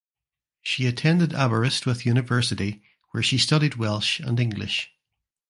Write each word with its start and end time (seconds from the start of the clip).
She 0.63 0.87
attended 0.87 1.31
Aberystwyth 1.35 2.07
University 2.07 2.81
where 3.11 3.21
she 3.21 3.37
studied 3.37 3.75
Welsh 3.75 4.19
and 4.19 4.39
English. 4.39 4.89